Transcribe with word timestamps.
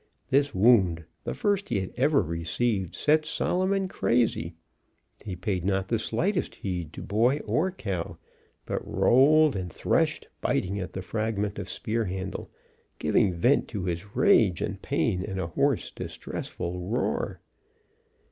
This 0.31 0.55
wound, 0.55 1.05
the 1.25 1.35
first 1.35 1.69
he 1.69 1.79
had 1.79 1.93
ever 1.95 2.23
received, 2.23 2.95
set 2.95 3.23
Solomon 3.23 3.87
crazy. 3.87 4.55
He 5.23 5.35
paid 5.35 5.63
not 5.63 5.89
the 5.89 5.99
slightest 5.99 6.55
heed 6.55 6.91
to 6.93 7.03
boy 7.03 7.37
or 7.45 7.69
cow, 7.69 8.17
but 8.65 8.81
rolled 8.83 9.55
and 9.55 9.71
threshed, 9.71 10.27
biting 10.41 10.79
at 10.79 10.93
the 10.93 11.03
fragment 11.03 11.59
of 11.59 11.69
spear 11.69 12.05
handle, 12.05 12.49
giving 12.97 13.35
vent 13.35 13.67
to 13.67 13.83
his 13.83 14.15
rage 14.15 14.59
and 14.59 14.81
pain 14.81 15.21
in 15.21 15.37
a 15.37 15.45
hoarse, 15.45 15.91
distressful 15.91 16.79
roar. 16.89 17.39